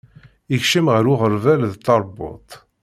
[0.53, 2.49] Ikeččem gar uɣeṛbal d teṛbuḍt.